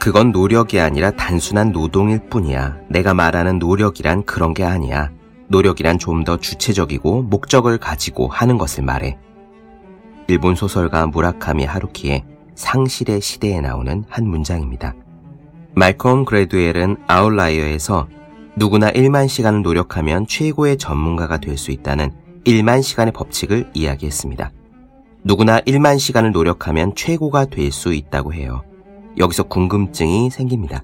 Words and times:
그건 0.00 0.32
노력이 0.32 0.80
아니라 0.80 1.10
단순한 1.10 1.72
노동일 1.72 2.20
뿐이야. 2.30 2.78
내가 2.88 3.12
말하는 3.12 3.58
노력이란 3.58 4.24
그런 4.24 4.54
게 4.54 4.64
아니야. 4.64 5.10
노력이란 5.48 5.98
좀 5.98 6.24
더 6.24 6.38
주체적이고 6.38 7.22
목적을 7.24 7.76
가지고 7.78 8.28
하는 8.28 8.56
것을 8.56 8.82
말해. 8.82 9.18
일본 10.26 10.54
소설가 10.54 11.06
무라카미 11.06 11.64
하루키의 11.64 12.24
상실의 12.54 13.20
시대에 13.20 13.60
나오는 13.60 14.04
한 14.08 14.26
문장입니다. 14.26 14.94
말콤 15.74 16.24
그레두엘은 16.24 16.96
아웃라이어에서 17.06 18.08
누구나 18.56 18.90
1만 18.90 19.28
시간을 19.28 19.62
노력하면 19.62 20.26
최고의 20.26 20.78
전문가가 20.78 21.36
될 21.38 21.58
수 21.58 21.72
있다는 21.72 22.10
1만 22.44 22.82
시간의 22.82 23.12
법칙을 23.12 23.70
이야기했습니다. 23.74 24.50
누구나 25.24 25.60
1만 25.60 25.98
시간을 25.98 26.32
노력하면 26.32 26.94
최고가 26.94 27.46
될 27.46 27.70
수 27.70 27.92
있다고 27.92 28.32
해요. 28.32 28.62
여기서 29.18 29.44
궁금증이 29.44 30.30
생깁니다. 30.30 30.82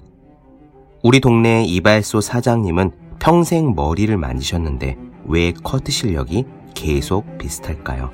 우리 1.03 1.19
동네 1.19 1.63
이발소 1.63 2.21
사장님은 2.21 2.91
평생 3.19 3.73
머리를 3.75 4.15
만지셨는데 4.17 4.97
왜 5.25 5.51
커트 5.51 5.91
실력이 5.91 6.45
계속 6.73 7.37
비슷할까요? 7.37 8.11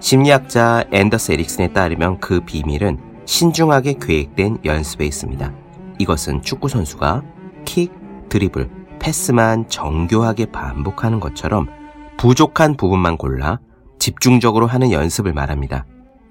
심리학자 0.00 0.84
앤더스 0.92 1.32
에릭슨에 1.32 1.72
따르면 1.72 2.20
그 2.20 2.40
비밀은 2.40 2.98
신중하게 3.26 3.96
계획된 4.00 4.58
연습에 4.64 5.04
있습니다. 5.04 5.52
이것은 5.98 6.42
축구선수가 6.42 7.22
킥, 7.64 7.92
드리블, 8.28 8.70
패스만 8.98 9.68
정교하게 9.68 10.46
반복하는 10.46 11.20
것처럼 11.20 11.68
부족한 12.16 12.76
부분만 12.76 13.16
골라 13.16 13.60
집중적으로 13.98 14.66
하는 14.66 14.92
연습을 14.92 15.32
말합니다. 15.32 15.86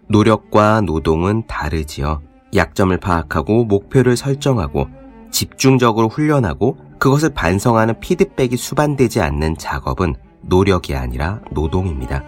노력과 0.08 0.82
노동은 0.82 1.46
다르지요. 1.48 2.22
약점을 2.56 2.98
파악하고 2.98 3.66
목표를 3.66 4.18
설정하고 4.18 4.88
집중적으로 5.32 6.10
훈련하고 6.10 6.78
그것을 6.98 7.30
반성하는 7.34 8.00
피드백이 8.00 8.58
수반되지 8.58 9.22
않는 9.22 9.58
작업은 9.58 10.16
노력이 10.42 10.96
아니라 10.96 11.42
노동입니다. 11.52 12.24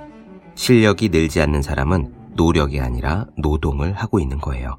실력이 0.56 1.10
늘지 1.10 1.42
않는 1.42 1.62
사람은 1.62 2.14
노력이 2.36 2.80
아니라 2.80 3.26
노동을 3.38 3.94
하고 3.94 4.20
있는 4.20 4.40
거예요. 4.40 4.78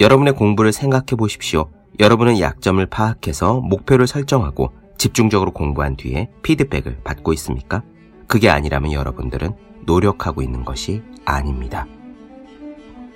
여러분의 0.00 0.34
공부를 0.34 0.72
생각해 0.72 1.16
보십시오. 1.16 1.70
여러분은 2.00 2.40
약점을 2.40 2.84
파악해서 2.86 3.60
목표를 3.60 4.06
설정하고 4.06 4.72
집중적으로 4.96 5.52
공부한 5.52 5.96
뒤에 5.96 6.30
피드백을 6.42 7.00
받고 7.04 7.32
있습니까? 7.34 7.82
그게 8.26 8.48
아니라면 8.50 8.92
여러분들은 8.92 9.52
노력하고 9.86 10.42
있는 10.42 10.64
것이 10.64 11.02
아닙니다. 11.24 11.86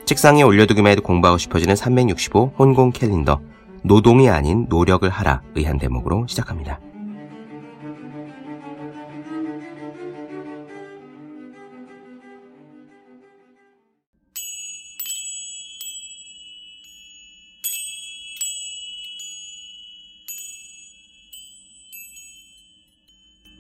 책상에 0.05 0.43
올려두기만 0.43 0.93
해도 0.93 1.03
공부하고 1.03 1.39
싶어지는 1.39 1.77
365 1.77 2.55
혼공 2.59 2.93
캘린더 2.93 3.41
노동이 3.83 4.29
아닌 4.29 4.67
노력을 4.69 5.09
하라 5.09 5.43
의한 5.55 5.79
대목으로 5.79 6.27
시작합니다. 6.29 6.81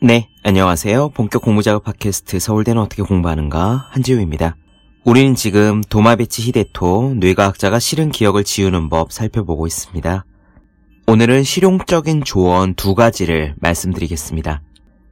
네, 0.05 0.29
안녕하세요. 0.43 1.11
본격 1.11 1.43
공부작업 1.43 1.85
팟캐스트 1.85 2.41
서울대는 2.41 2.83
어떻게 2.83 3.05
공부하는가 3.05 3.87
한지우입니다. 3.91 4.57
우리는 5.05 5.35
지금 5.35 5.81
도마베치 5.81 6.43
히데토 6.43 7.15
뇌과학자가 7.17 7.81
싫은 7.81 8.11
기억을 8.11 8.45
지우는 8.45 8.89
법 8.89 9.13
살펴보고 9.13 9.67
있습니다. 9.67 10.25
오늘은 11.09 11.43
실용적인 11.43 12.23
조언 12.23 12.75
두 12.75 12.95
가지를 12.95 13.57
말씀드리겠습니다. 13.59 14.63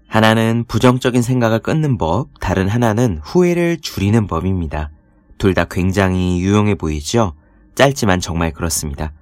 하나는 0.06 0.64
부정적인 0.68 1.22
생각을 1.22 1.58
끊는 1.58 1.98
법, 1.98 2.28
다른 2.38 2.68
하나는 2.68 3.18
후회를 3.24 3.78
줄이는 3.80 4.28
법입니다. 4.28 4.90
둘 5.38 5.54
다 5.54 5.64
굉장히 5.64 6.40
유용해 6.40 6.76
보이죠? 6.76 7.34
짧지만 7.74 8.20
정말 8.20 8.52
그렇습니다. 8.52 9.12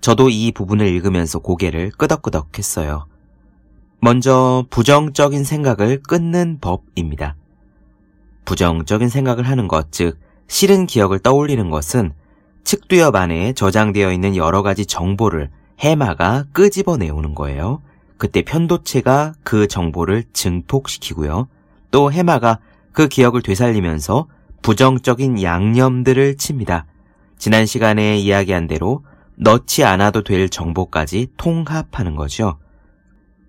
저도 0.00 0.28
이 0.30 0.52
부분을 0.52 0.86
읽으면서 0.86 1.40
고개를 1.40 1.90
끄덕끄덕 1.90 2.56
했어요. 2.56 3.06
먼저 4.00 4.64
부정적인 4.70 5.42
생각을 5.42 6.02
끊는 6.02 6.58
법입니다. 6.60 7.34
부정적인 8.44 9.08
생각을 9.08 9.48
하는 9.48 9.68
것, 9.68 9.90
즉 9.90 10.18
싫은 10.48 10.86
기억을 10.86 11.18
떠올리는 11.18 11.70
것은 11.70 12.12
측두엽 12.64 13.14
안에 13.14 13.52
저장되어 13.52 14.12
있는 14.12 14.36
여러 14.36 14.62
가지 14.62 14.86
정보를 14.86 15.50
해마가 15.80 16.44
끄집어내오는 16.52 17.34
거예요. 17.34 17.82
그때 18.16 18.42
편도체가 18.42 19.34
그 19.42 19.66
정보를 19.66 20.24
증폭시키고요. 20.32 21.48
또 21.90 22.12
해마가 22.12 22.58
그 22.92 23.08
기억을 23.08 23.42
되살리면서 23.42 24.28
부정적인 24.62 25.42
양념들을 25.42 26.36
칩니다. 26.36 26.86
지난 27.38 27.66
시간에 27.66 28.16
이야기한 28.18 28.66
대로 28.66 29.04
넣지 29.36 29.84
않아도 29.84 30.22
될 30.22 30.48
정보까지 30.48 31.28
통합하는 31.36 32.14
거죠. 32.14 32.58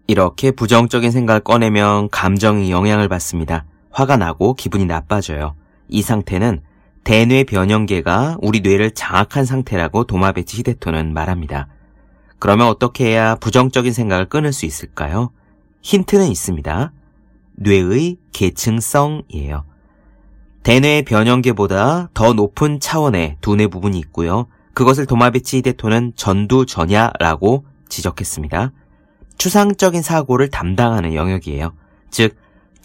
이렇게 0.08 0.52
부정적인 0.52 1.12
생각을 1.12 1.42
꺼내면 1.42 2.10
감정이 2.10 2.72
영향을 2.72 3.08
받습니다. 3.08 3.66
화가 3.96 4.18
나고 4.18 4.56
기분이 4.56 4.86
나빠져요. 4.86 5.56
이 5.88 6.02
상태는 6.02 6.60
대뇌 7.06 7.46
변형계가 7.46 8.38
우리 8.42 8.60
뇌를 8.60 8.92
장악한 8.92 9.46
상태라고 9.46 10.04
도마베치 10.04 10.58
히데토는 10.58 11.14
말합니다. 11.14 11.70
그러면 12.38 12.68
어떻게 12.68 13.06
해야 13.06 13.36
부정적인 13.36 13.94
생각을 13.94 14.26
끊을 14.26 14.52
수 14.52 14.66
있을까요? 14.66 15.32
힌트는 15.82 16.28
있습니다. 16.28 16.92
뇌의 17.54 18.18
계층성이에요. 18.34 19.64
대뇌 20.64 21.04
변형계보다 21.04 22.10
더 22.14 22.34
높은 22.34 22.82
차원의 22.82 23.38
두뇌 23.40 23.68
부분이 23.68 23.98
있고요. 24.00 24.48
그것을 24.74 25.06
도마베치 25.06 25.58
히데토는 25.58 26.14
전두전야라고 26.18 27.66
지적했습니다. 27.88 28.74
추상적인 29.38 30.02
사고를 30.02 30.50
담당하는 30.50 31.14
영역이에요. 31.14 31.72
즉, 32.10 32.36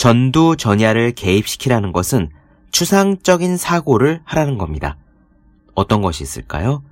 전두 0.01 0.57
전야를 0.57 1.13
개입시키라는 1.13 1.93
것은 1.93 2.31
추상적인 2.71 3.59
사고를 3.59 4.23
하라는 4.25 4.57
겁니다. 4.57 4.97
어떤 5.75 6.01
것이 6.01 6.23
있을까요? 6.23 6.83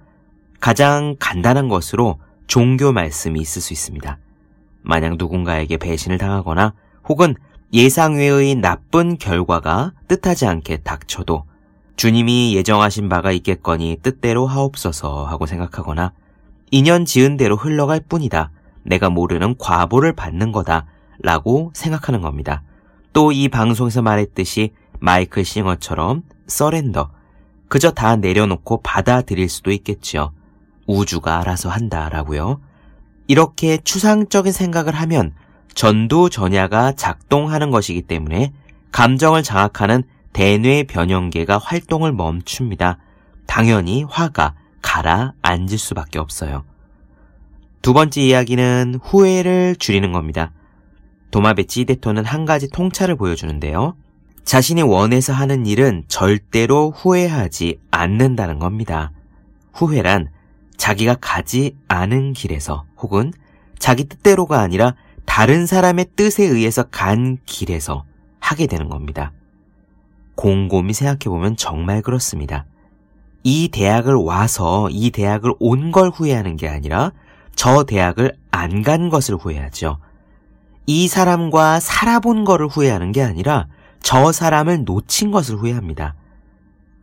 가장 0.60 1.16
간단한 1.18 1.70
것으로 1.70 2.18
종교 2.48 2.92
말씀이 2.92 3.40
있을 3.40 3.62
수 3.62 3.72
있습니다. 3.72 4.18
만약 4.82 5.16
누군가에게 5.16 5.78
배신을 5.78 6.18
당하거나 6.18 6.74
혹은 7.08 7.34
예상 7.72 8.18
외의 8.18 8.54
나쁜 8.54 9.16
결과가 9.16 9.92
뜻하지 10.06 10.44
않게 10.44 10.82
닥쳐도 10.82 11.44
주님이 11.96 12.54
예정하신 12.56 13.08
바가 13.08 13.32
있겠거니 13.32 14.00
뜻대로 14.02 14.46
하옵소서 14.46 15.24
하고 15.24 15.46
생각하거나 15.46 16.12
인연 16.70 17.06
지은 17.06 17.38
대로 17.38 17.56
흘러갈 17.56 18.00
뿐이다. 18.00 18.50
내가 18.82 19.08
모르는 19.08 19.56
과보를 19.56 20.12
받는 20.12 20.52
거다. 20.52 20.84
라고 21.20 21.72
생각하는 21.72 22.20
겁니다. 22.20 22.62
또 23.12 23.32
이 23.32 23.48
방송에서 23.48 24.02
말했듯이 24.02 24.72
마이클 25.00 25.44
싱어처럼 25.44 26.22
서렌더. 26.46 27.10
그저 27.68 27.90
다 27.90 28.16
내려놓고 28.16 28.82
받아들일 28.82 29.48
수도 29.48 29.70
있겠지요. 29.70 30.32
우주가 30.86 31.40
알아서 31.40 31.68
한다라고요. 31.68 32.60
이렇게 33.26 33.76
추상적인 33.76 34.52
생각을 34.52 34.94
하면 34.94 35.34
전두전야가 35.74 36.92
작동하는 36.92 37.70
것이기 37.70 38.02
때문에 38.02 38.52
감정을 38.90 39.42
장악하는 39.42 40.02
대뇌 40.32 40.84
변형계가 40.84 41.58
활동을 41.58 42.12
멈춥니다. 42.12 42.98
당연히 43.46 44.04
화가 44.04 44.54
가라앉을 44.82 45.76
수밖에 45.78 46.18
없어요. 46.18 46.64
두 47.82 47.92
번째 47.92 48.20
이야기는 48.22 49.00
후회를 49.02 49.76
줄이는 49.76 50.12
겁니다. 50.12 50.52
도마베치 51.30 51.80
히데토는 51.80 52.24
한 52.24 52.44
가지 52.44 52.68
통찰을 52.70 53.16
보여주는데요. 53.16 53.94
자신이 54.44 54.82
원해서 54.82 55.32
하는 55.32 55.66
일은 55.66 56.04
절대로 56.08 56.90
후회하지 56.90 57.78
않는다는 57.90 58.58
겁니다. 58.58 59.12
후회란 59.72 60.28
자기가 60.78 61.16
가지 61.20 61.76
않은 61.88 62.32
길에서 62.32 62.84
혹은 62.96 63.32
자기 63.78 64.04
뜻대로가 64.04 64.60
아니라 64.60 64.94
다른 65.26 65.66
사람의 65.66 66.06
뜻에 66.16 66.44
의해서 66.44 66.84
간 66.84 67.36
길에서 67.44 68.04
하게 68.40 68.66
되는 68.66 68.88
겁니다. 68.88 69.32
곰곰이 70.36 70.94
생각해보면 70.94 71.56
정말 71.56 72.00
그렇습니다. 72.00 72.64
이 73.44 73.68
대학을 73.68 74.14
와서 74.14 74.88
이 74.90 75.10
대학을 75.10 75.52
온 75.60 75.92
걸 75.92 76.08
후회하는 76.08 76.56
게 76.56 76.68
아니라 76.68 77.12
저 77.54 77.84
대학을 77.84 78.34
안 78.50 78.82
간 78.82 79.10
것을 79.10 79.36
후회하죠. 79.36 79.98
이 80.90 81.06
사람과 81.06 81.80
살아본 81.80 82.46
것을 82.46 82.66
후회하는 82.66 83.12
게 83.12 83.22
아니라 83.22 83.66
저 84.00 84.32
사람을 84.32 84.84
놓친 84.86 85.30
것을 85.30 85.56
후회합니다. 85.56 86.14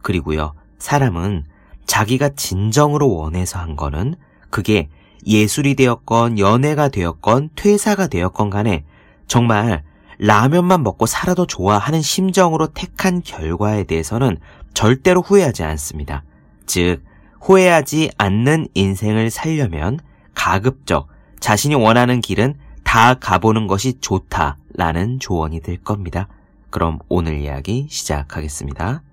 그리고요, 0.01 0.55
사람은 0.79 1.43
자기가 1.85 2.29
진정으로 2.29 3.13
원해서 3.13 3.59
한 3.59 3.75
거는 3.75 4.15
그게 4.49 4.89
예술이 5.27 5.75
되었건 5.75 6.39
연애가 6.39 6.89
되었건 6.89 7.51
퇴사가 7.55 8.07
되었건 8.07 8.49
간에 8.49 8.85
정말 9.27 9.83
라면만 10.17 10.81
먹고 10.81 11.05
살아도 11.05 11.45
좋아 11.45 11.77
하는 11.77 12.01
심정으로 12.01 12.73
택한 12.73 13.21
결과에 13.21 13.83
대해서는 13.83 14.39
절대로 14.73 15.21
후회하지 15.21 15.61
않습니다. 15.61 16.23
즉, 16.65 17.03
후회하지 17.39 18.13
않는 18.17 18.67
인생을 18.73 19.29
살려면 19.29 19.99
가급적 20.33 21.07
자신이 21.39 21.75
원하는 21.75 22.19
길은 22.19 22.55
다 22.95 23.13
가보는 23.13 23.67
것이 23.67 23.99
좋다라는 23.99 25.19
조언이 25.19 25.59
될 25.59 25.75
겁니다. 25.75 26.29
그럼 26.69 26.97
오늘 27.09 27.41
이야기 27.41 27.87
시작하겠습니다. 27.89 29.03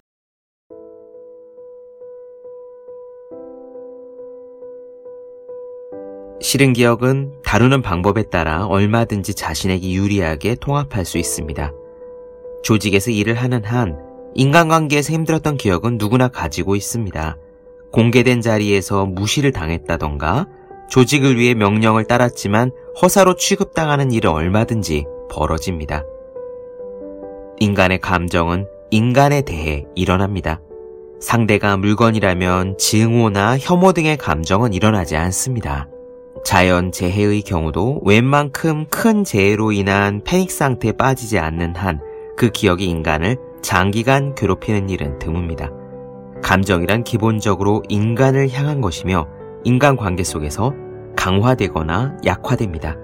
싫은 6.41 6.75
기억은 6.75 7.33
다루는 7.45 7.83
방법에 7.83 8.31
따라 8.31 8.67
얼마든지 8.67 9.35
자신에게 9.35 9.91
유리하게 9.91 10.55
통합할 10.61 11.05
수 11.05 11.19
있습니다. 11.19 11.73
조직에서 12.63 13.11
일을 13.11 13.35
하는 13.35 13.65
한 13.65 13.99
인간관계에서 14.37 15.13
힘들었던 15.13 15.57
기억은 15.57 15.99
누구나 15.99 16.29
가지고 16.29 16.77
있습니다. 16.77 17.37
공개된 17.91 18.43
자리에서 18.43 19.07
무시를 19.07 19.51
당했다던가 19.51 20.47
조직을 20.93 21.39
위해 21.39 21.55
명령을 21.55 22.05
따랐지만 22.05 22.71
허사로 23.01 23.37
취급당하는 23.37 24.13
일은 24.13 24.31
얼마든지 24.31 25.07
벌어집니다. 25.31 26.05
인간의 27.59 28.01
감정은 28.01 28.67
인간에 28.91 29.43
대해 29.43 29.87
일어납니다. 29.95 30.61
상대가 31.19 31.77
물건이라면 31.77 32.77
증오나 32.79 33.57
혐오 33.59 33.93
등의 33.93 34.19
감정은 34.19 34.75
일어나지 34.75 35.17
않습니다. 35.17 35.89
자연 36.45 36.93
재해의 36.93 37.43
경우도 37.43 38.03
웬만큼 38.05 38.87
큰 38.91 39.25
재해로 39.25 39.73
인한 39.73 40.23
패닉 40.25 40.51
상태에 40.51 40.93
빠지지 40.93 41.39
않는 41.39 41.75
한 41.75 42.01
그 42.37 42.51
기억이 42.51 42.87
인간을 42.87 43.37
장기간 43.63 44.35
괴롭히는 44.35 44.89
일은 44.89 45.19
드뭅니다. 45.19 45.71
감정이란 46.43 47.05
기본적으로 47.05 47.83
인간을 47.89 48.51
향한 48.51 48.81
것이며 48.81 49.29
인간 49.65 49.97
관계 49.97 50.25
속에서 50.25 50.75
강화되거나 51.17 52.17
약화됩니다. 52.25 52.97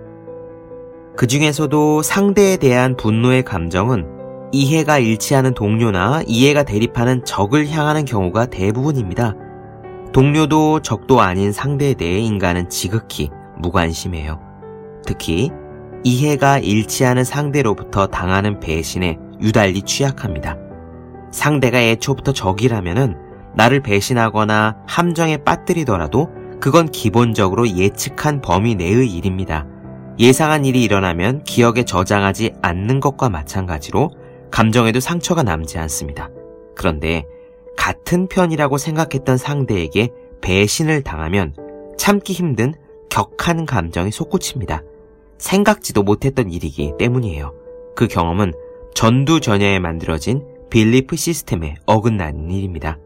그 1.17 1.27
중에서도 1.27 2.03
상대에 2.03 2.57
대한 2.57 2.97
분노의 2.97 3.43
감정은 3.43 4.07
이해가 4.53 4.99
일치하는 4.99 5.55
동료나 5.55 6.23
이해가 6.27 6.63
대립하는 6.63 7.25
적을 7.25 7.69
향하는 7.69 8.05
경우가 8.05 8.47
대부분입니다. 8.47 9.35
동료도 10.13 10.81
적도 10.81 11.21
아닌 11.21 11.53
상대에 11.53 11.95
대해 11.95 12.19
인간은 12.19 12.71
지극히 12.71 13.31
무관심해요. 13.59 14.41
특히 15.05 15.51
이해가 16.05 16.61
일치하는 16.61 17.25
상대로부터 17.25 18.07
당하는 18.07 18.61
배신에 18.61 19.19
유달리 19.41 19.83
취약합니다. 19.83 20.57
상대가 21.31 21.81
애초부터 21.81 22.33
적이라면은 22.33 23.17
나를 23.55 23.81
배신하거나 23.81 24.77
함정에 24.87 25.37
빠뜨리더라도 25.39 26.31
그건 26.61 26.91
기본적으로 26.91 27.69
예측한 27.69 28.41
범위 28.41 28.75
내의 28.75 29.11
일입니다. 29.11 29.67
예상한 30.19 30.65
일이 30.65 30.83
일어나면 30.83 31.45
기억에 31.45 31.85
저장하지 31.85 32.55
않는 32.63 33.01
것과 33.01 33.29
마찬가지로 33.29 34.11
감정에도 34.51 34.99
상처가 34.99 35.43
남지 35.43 35.79
않습니다. 35.79 36.31
그런데 36.75 37.25
같은 37.77 38.27
편이라고 38.27 38.79
생각했던 38.79 39.37
상대에게 39.37 40.11
배신을 40.41 41.03
당하면 41.03 41.55
참기 41.97 42.33
힘든 42.33 42.75
격한 43.09 43.67
감정이 43.67 44.11
솟구칩니다. 44.11 44.83
생각지도 45.39 46.03
못했던 46.03 46.51
일이기 46.51 46.95
때문이에요. 46.99 47.55
그 47.95 48.09
경험은 48.09 48.53
전두전야에 48.95 49.79
만들어진 49.79 50.45
빌리프 50.71 51.17
시스템에 51.17 51.77
어긋나는 51.87 52.51
일입니다. 52.51 52.99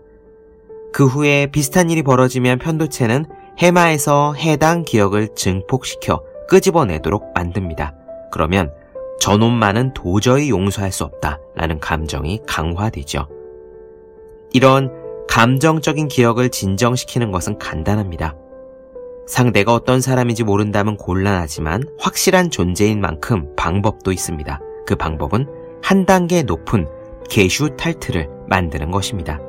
그 0.93 1.06
후에 1.06 1.46
비슷한 1.46 1.90
일이 1.90 2.02
벌어지면 2.02 2.58
편도체는 2.58 3.26
해마에서 3.58 4.34
해당 4.34 4.84
기억을 4.84 5.34
증폭시켜 5.34 6.22
끄집어내도록 6.49 7.32
만듭니다. 7.34 7.94
그러면 8.31 8.72
저놈만은 9.20 9.94
도저히 9.94 10.50
용서할 10.50 10.90
수 10.90 11.04
없다라는 11.04 11.78
감정이 11.81 12.40
강화되죠. 12.46 13.28
이런 14.52 14.93
감정적인 15.28 16.08
기억을 16.08 16.49
진정시키는 16.50 17.31
것은 17.31 17.58
간단합니다. 17.58 18.34
상대가 19.26 19.72
어떤 19.72 20.00
사람인지 20.00 20.44
모른다면 20.44 20.96
곤란하지만 20.96 21.84
확실한 21.98 22.50
존재인 22.50 23.00
만큼 23.00 23.55
방법도 23.56 24.12
있습니다. 24.12 24.60
그 24.87 24.96
방법은 24.96 25.46
한 25.82 26.05
단계 26.05 26.43
높은 26.43 26.87
게슈탈트를 27.31 28.28
만드는 28.48 28.90
것입니다. 28.90 29.40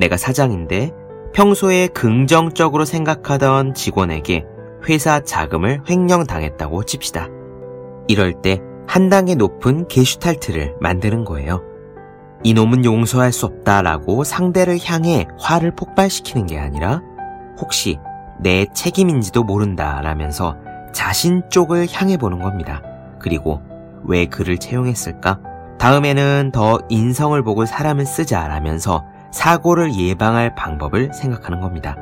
내가 0.00 0.16
사장인데 0.16 0.92
평소에 1.32 1.88
긍정적으로 1.88 2.84
생각하던 2.84 3.74
직원에게 3.74 4.44
회사 4.88 5.20
자금을 5.20 5.82
횡령당했다고 5.88 6.84
칩시다. 6.84 7.28
이럴 8.08 8.40
때 8.42 8.60
한 8.92 9.08
단계 9.08 9.34
높은 9.34 9.88
게슈탈트를 9.88 10.76
만드는 10.80 11.24
거예요. 11.24 11.62
이놈은 12.42 12.84
용서할 12.84 13.32
수 13.32 13.46
없다라고 13.46 14.22
상대를 14.22 14.78
향해 14.84 15.26
화를 15.38 15.74
폭발시키는 15.74 16.46
게 16.46 16.58
아니라 16.58 17.00
혹시 17.58 17.98
내 18.40 18.66
책임인지도 18.74 19.44
모른다라면서 19.44 20.56
자신 20.92 21.42
쪽을 21.48 21.86
향해 21.90 22.18
보는 22.18 22.40
겁니다. 22.40 22.82
그리고 23.18 23.62
왜 24.04 24.26
그를 24.26 24.58
채용했을까? 24.58 25.40
다음에는 25.78 26.50
더 26.52 26.78
인성을 26.90 27.40
보고 27.42 27.64
사람을 27.64 28.04
쓰자라면서 28.04 29.06
사고를 29.32 29.94
예방할 29.94 30.54
방법을 30.54 31.12
생각하는 31.12 31.60
겁니다. 31.60 31.96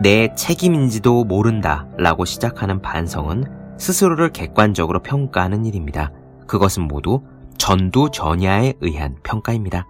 내 0.00 0.34
책임인지도 0.34 1.24
모른다 1.24 1.86
라고 1.96 2.24
시작하는 2.24 2.82
반성은 2.82 3.44
스스로를 3.78 4.30
객관적으로 4.30 5.02
평가하는 5.02 5.66
일입니다. 5.66 6.10
그것은 6.46 6.88
모두 6.88 7.22
전두전야에 7.58 8.74
의한 8.80 9.16
평가입니다. 9.22 9.86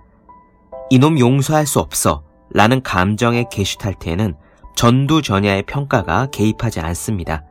이놈 0.90 1.18
용서할 1.18 1.66
수 1.66 1.80
없어 1.80 2.22
라는 2.50 2.82
감정의 2.82 3.46
게슈탈트에는 3.50 4.34
전두전야의 4.76 5.64
평가가 5.64 6.26
개입하지 6.26 6.80
않습니다. 6.80 7.44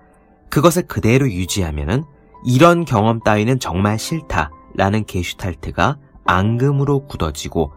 그것을 0.50 0.84
그대로 0.88 1.28
유지하면 1.28 2.06
이런 2.46 2.86
경험 2.86 3.20
따위는 3.22 3.60
정말 3.60 3.98
싫다 3.98 4.52
라는 4.76 5.06
게슈탈트가 5.06 5.98
앙금으로 6.26 7.08
굳어지고 7.08 7.74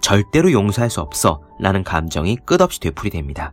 절대로 0.00 0.52
용서할 0.52 0.90
수 0.90 1.00
없어 1.00 1.40
라는 1.58 1.84
감정이 1.84 2.36
끝없이 2.44 2.80
되풀이됩니다. 2.80 3.52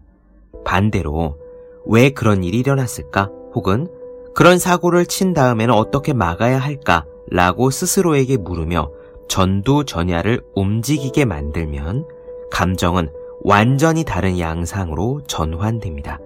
반대로 0.65 1.37
왜 1.85 2.09
그런 2.09 2.43
일이 2.43 2.59
일어났을까? 2.59 3.29
혹은 3.53 3.87
그런 4.35 4.59
사고를 4.59 5.05
친 5.05 5.33
다음에는 5.33 5.73
어떻게 5.73 6.13
막아야 6.13 6.59
할까? 6.59 7.05
라고 7.29 7.69
스스로에게 7.69 8.37
물으며 8.37 8.91
전두전야를 9.27 10.41
움직이게 10.55 11.25
만들면 11.25 12.05
감정은 12.51 13.09
완전히 13.43 14.03
다른 14.03 14.39
양상으로 14.39 15.21
전환됩니다. 15.27 16.19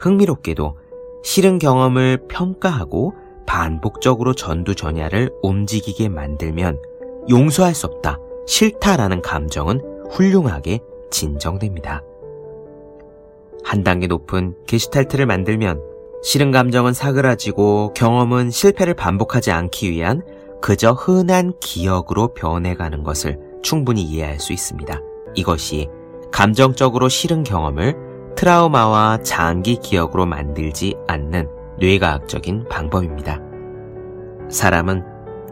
흥미롭게도 0.00 0.76
싫은 1.22 1.58
경험을 1.58 2.26
평가하고 2.28 3.14
반복적으로 3.46 4.34
전두전야를 4.34 5.30
움직이게 5.42 6.08
만들면 6.08 6.80
용서할 7.28 7.74
수 7.74 7.86
없다, 7.86 8.18
싫다라는 8.46 9.22
감정은 9.22 9.80
훌륭하게 10.10 10.80
진정됩니다. 11.10 12.02
한 13.64 13.82
단계 13.82 14.06
높은 14.06 14.54
게시탈트를 14.66 15.26
만들면 15.26 15.82
싫은 16.22 16.52
감정은 16.52 16.92
사그라지고 16.92 17.92
경험은 17.94 18.50
실패를 18.50 18.94
반복하지 18.94 19.50
않기 19.50 19.90
위한 19.90 20.22
그저 20.62 20.92
흔한 20.92 21.52
기억으로 21.60 22.34
변해가는 22.34 23.02
것을 23.02 23.38
충분히 23.62 24.02
이해할 24.02 24.40
수 24.40 24.52
있습니다. 24.52 25.00
이것이 25.34 25.88
감정적으로 26.32 27.08
싫은 27.08 27.42
경험을 27.42 27.96
트라우마와 28.36 29.22
장기 29.22 29.76
기억으로 29.76 30.26
만들지 30.26 30.96
않는 31.06 31.48
뇌과학적인 31.78 32.66
방법입니다. 32.68 33.40
사람은 34.48 35.04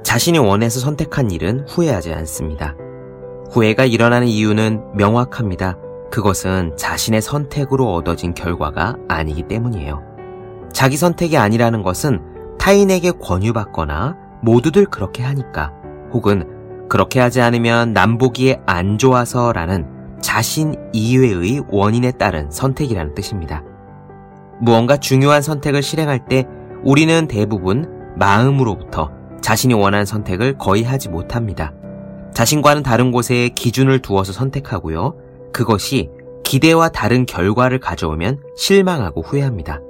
자신이 0.02 0.38
원해서 0.38 0.80
선택한 0.80 1.30
일은 1.30 1.66
후회하지 1.68 2.12
않습니다. 2.12 2.76
후회가 3.50 3.84
일어나는 3.84 4.26
이유는 4.26 4.94
명확합니다. 4.94 5.76
그것은 6.10 6.76
자신의 6.76 7.22
선택으로 7.22 7.92
얻어진 7.92 8.34
결과가 8.34 8.96
아니기 9.08 9.42
때문이에요. 9.48 10.02
자기 10.72 10.96
선택이 10.96 11.36
아니라는 11.36 11.82
것은 11.82 12.20
타인에게 12.58 13.12
권유받거나 13.20 14.16
모두들 14.42 14.86
그렇게 14.86 15.22
하니까 15.22 15.72
혹은 16.12 16.86
그렇게 16.88 17.20
하지 17.20 17.40
않으면 17.40 17.92
남 17.92 18.18
보기에 18.18 18.60
안 18.66 18.98
좋아서 18.98 19.52
라는 19.52 19.86
자신 20.20 20.74
이외의 20.92 21.62
원인에 21.70 22.12
따른 22.12 22.50
선택이라는 22.50 23.14
뜻입니다. 23.14 23.62
무언가 24.60 24.96
중요한 24.96 25.42
선택을 25.42 25.82
실행할 25.82 26.26
때 26.26 26.46
우리는 26.84 27.26
대부분 27.26 28.14
마음으로부터 28.16 29.10
자신이 29.40 29.74
원하는 29.74 30.06
선택을 30.06 30.56
거의 30.58 30.84
하지 30.84 31.08
못합니다. 31.08 31.72
자신과는 32.34 32.82
다른 32.82 33.12
곳에 33.12 33.48
기준을 33.50 34.00
두어서 34.02 34.32
선택하고요. 34.32 35.16
그것이 35.52 36.10
기대와 36.42 36.90
다른 36.90 37.26
결과를 37.26 37.78
가져오면 37.78 38.42
실망하고 38.56 39.22
후회합니다. 39.22 39.80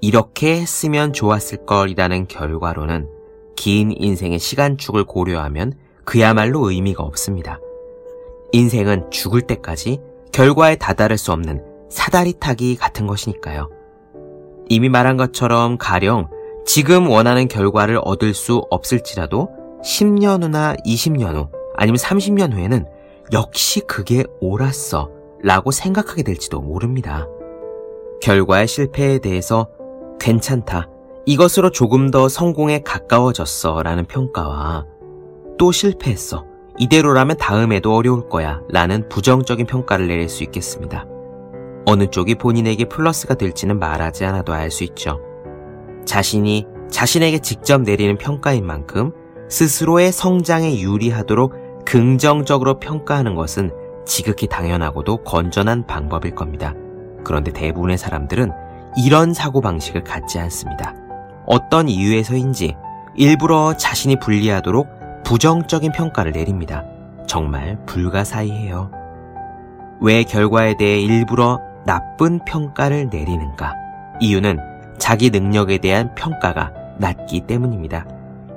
이렇게 0.00 0.60
했으면 0.60 1.12
좋았을 1.12 1.64
걸이라는 1.66 2.26
결과로는 2.26 3.08
긴 3.54 3.92
인생의 3.96 4.38
시간축을 4.38 5.04
고려하면 5.04 5.74
그야말로 6.04 6.68
의미가 6.70 7.04
없습니다. 7.04 7.60
인생은 8.52 9.10
죽을 9.10 9.42
때까지 9.42 10.00
결과에 10.32 10.76
다다를 10.76 11.18
수 11.18 11.32
없는 11.32 11.62
사다리 11.90 12.32
타기 12.40 12.76
같은 12.76 13.06
것이니까요. 13.06 13.70
이미 14.68 14.88
말한 14.88 15.16
것처럼 15.18 15.76
가령 15.78 16.28
지금 16.64 17.08
원하는 17.08 17.46
결과를 17.46 18.00
얻을 18.02 18.34
수 18.34 18.64
없을지라도 18.70 19.61
10년 19.82 20.42
후나 20.42 20.74
20년 20.86 21.34
후 21.34 21.48
아니면 21.76 21.96
30년 21.96 22.52
후에는 22.52 22.86
역시 23.32 23.80
그게 23.80 24.24
옳았어 24.40 25.10
라고 25.42 25.70
생각하게 25.70 26.22
될지도 26.22 26.60
모릅니다. 26.60 27.26
결과의 28.20 28.68
실패에 28.68 29.18
대해서 29.18 29.68
괜찮다. 30.20 30.88
이것으로 31.26 31.70
조금 31.70 32.10
더 32.10 32.28
성공에 32.28 32.80
가까워졌어 32.82 33.82
라는 33.82 34.04
평가와 34.04 34.86
또 35.58 35.72
실패했어. 35.72 36.46
이대로라면 36.78 37.36
다음에도 37.36 37.94
어려울 37.94 38.28
거야 38.28 38.60
라는 38.68 39.08
부정적인 39.08 39.66
평가를 39.66 40.06
내릴 40.06 40.28
수 40.28 40.42
있겠습니다. 40.44 41.06
어느 41.86 42.06
쪽이 42.06 42.36
본인에게 42.36 42.84
플러스가 42.84 43.34
될지는 43.34 43.78
말하지 43.78 44.24
않아도 44.24 44.52
알 44.52 44.70
수 44.70 44.84
있죠. 44.84 45.20
자신이 46.04 46.66
자신에게 46.90 47.40
직접 47.40 47.82
내리는 47.82 48.16
평가인 48.18 48.64
만큼 48.64 49.12
스스로의 49.48 50.12
성장에 50.12 50.80
유리하도록 50.80 51.84
긍정적으로 51.84 52.78
평가하는 52.78 53.34
것은 53.34 53.70
지극히 54.06 54.46
당연하고도 54.46 55.24
건전한 55.24 55.86
방법일 55.86 56.34
겁니다. 56.34 56.74
그런데 57.24 57.52
대부분의 57.52 57.98
사람들은 57.98 58.50
이런 58.96 59.32
사고방식을 59.32 60.04
갖지 60.04 60.38
않습니다. 60.38 60.94
어떤 61.46 61.88
이유에서인지 61.88 62.76
일부러 63.16 63.76
자신이 63.76 64.16
불리하도록 64.20 64.88
부정적인 65.24 65.92
평가를 65.92 66.32
내립니다. 66.32 66.84
정말 67.26 67.78
불가사의해요. 67.86 68.90
왜 70.00 70.24
결과에 70.24 70.76
대해 70.76 71.00
일부러 71.00 71.60
나쁜 71.84 72.40
평가를 72.44 73.08
내리는가? 73.10 73.74
이유는 74.20 74.58
자기 74.98 75.30
능력에 75.30 75.78
대한 75.78 76.14
평가가 76.14 76.72
낮기 76.98 77.46
때문입니다. 77.46 78.06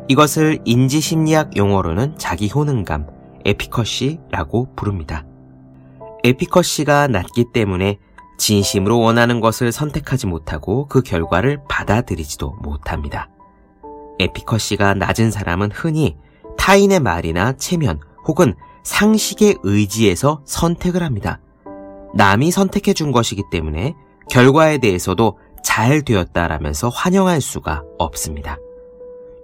이것을 0.07 0.59
인지심리학 0.65 1.57
용어로는 1.57 2.17
자기 2.17 2.49
효능감, 2.53 3.07
에피커시라고 3.45 4.75
부릅니다. 4.75 5.25
에피커시가 6.23 7.07
낮기 7.07 7.45
때문에 7.53 7.97
진심으로 8.37 8.99
원하는 8.99 9.39
것을 9.39 9.71
선택하지 9.71 10.27
못하고 10.27 10.87
그 10.87 11.01
결과를 11.01 11.61
받아들이지도 11.69 12.57
못합니다. 12.61 13.29
에피커시가 14.19 14.93
낮은 14.95 15.31
사람은 15.31 15.71
흔히 15.71 16.17
타인의 16.57 16.99
말이나 16.99 17.53
체면 17.53 17.99
혹은 18.27 18.55
상식에 18.83 19.55
의지해서 19.63 20.41
선택을 20.45 21.01
합니다. 21.03 21.39
남이 22.13 22.51
선택해 22.51 22.93
준 22.93 23.11
것이기 23.11 23.43
때문에 23.51 23.93
결과에 24.29 24.77
대해서도 24.77 25.37
잘 25.63 26.03
되었다라면서 26.03 26.89
환영할 26.89 27.41
수가 27.41 27.83
없습니다. 27.97 28.57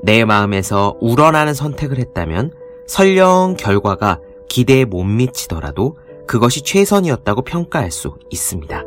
내 0.03 0.25
마음에서 0.25 0.97
우러나는 0.99 1.53
선택을 1.53 1.97
했다면 1.97 2.51
설령 2.87 3.55
결과가 3.57 4.19
기대에 4.49 4.85
못 4.85 5.03
미치더라도 5.03 5.97
그것이 6.27 6.61
최선이었다고 6.63 7.43
평가할 7.43 7.91
수 7.91 8.15
있습니다. 8.29 8.83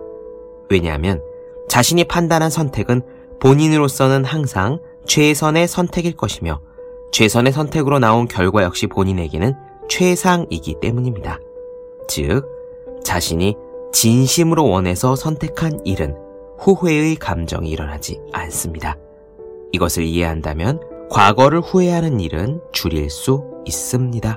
왜냐하면 0.71 1.23
자신이 1.69 2.05
판단한 2.05 2.51
선택은 2.51 3.03
본인으로서는 3.41 4.25
항상 4.25 4.81
최선의 5.07 5.69
선택일 5.69 6.17
것이며 6.17 6.61
최선의 7.13 7.53
선택으로 7.53 7.99
나온 7.99 8.27
결과 8.27 8.63
역시 8.63 8.87
본인에게는 8.87 9.55
최상이기 9.89 10.77
때문입니다. 10.81 11.39
즉, 12.09 12.45
자신이 13.05 13.57
진심으로 13.93 14.69
원해서 14.69 15.15
선택한 15.15 15.81
일은 15.85 16.17
후회의 16.59 17.17
감정이 17.17 17.71
일어나지 17.71 18.21
않습니다. 18.33 18.97
이것을 19.73 20.05
이해한다면 20.05 20.94
과거를 21.15 21.61
후회하는 21.61 22.19
일은 22.19 22.61
줄일 22.73 23.09
수 23.09 23.45
있습니다. 23.67 24.37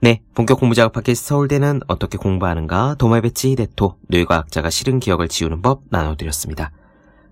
네, 0.00 0.20
본격 0.34 0.58
공부 0.58 0.74
작업 0.74 0.94
팟캐스트 0.94 1.28
서울대는 1.28 1.82
어떻게 1.86 2.18
공부하는가 2.18 2.96
도마배치 2.98 3.50
히데토 3.52 3.98
뇌과학자가 4.08 4.68
싫은 4.68 4.98
기억을 4.98 5.28
지우는 5.28 5.62
법 5.62 5.82
나눠드렸습니다. 5.90 6.72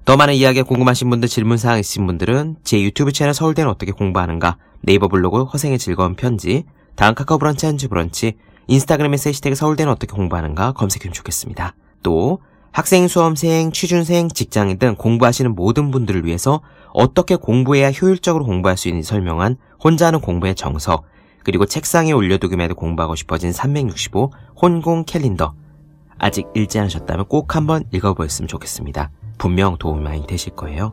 더 0.04 0.16
많은 0.16 0.34
이야기가 0.34 0.68
궁금하신 0.68 1.10
분들 1.10 1.28
질문사항 1.28 1.80
있으신 1.80 2.06
분들은 2.06 2.58
제 2.62 2.80
유튜브 2.80 3.10
채널 3.10 3.34
서울대는 3.34 3.68
어떻게 3.68 3.90
공부하는가 3.90 4.56
네이버 4.82 5.08
블로그 5.08 5.42
허생의 5.42 5.80
즐거운 5.80 6.14
편지 6.14 6.64
다음 7.00 7.14
카카오 7.14 7.38
브런치 7.38 7.64
한주 7.64 7.88
브런치 7.88 8.34
인스타그램에서 8.66 9.30
해시태그 9.30 9.54
서울대는 9.54 9.90
어떻게 9.90 10.12
공부하는가 10.14 10.72
검색해주면 10.72 11.14
좋겠습니다. 11.14 11.74
또 12.02 12.40
학생, 12.72 13.08
수험생, 13.08 13.72
취준생, 13.72 14.28
직장인 14.28 14.78
등 14.78 14.96
공부하시는 14.96 15.54
모든 15.54 15.90
분들을 15.92 16.26
위해서 16.26 16.60
어떻게 16.92 17.36
공부해야 17.36 17.90
효율적으로 17.90 18.44
공부할 18.44 18.76
수 18.76 18.88
있는지 18.88 19.08
설명한 19.08 19.56
혼자 19.82 20.08
하는 20.08 20.20
공부의 20.20 20.54
정석 20.54 21.04
그리고 21.42 21.64
책상에 21.64 22.12
올려두기만 22.12 22.64
해도 22.64 22.74
공부하고 22.74 23.14
싶어진 23.16 23.50
365 23.50 24.30
혼공 24.60 25.04
캘린더. 25.06 25.54
아직 26.18 26.48
읽지 26.54 26.78
않으셨다면 26.80 27.28
꼭 27.28 27.56
한번 27.56 27.84
읽어보셨으면 27.92 28.46
좋겠습니다. 28.46 29.10
분명 29.38 29.78
도움이 29.78 30.02
많이 30.02 30.26
되실 30.26 30.54
거예요. 30.54 30.92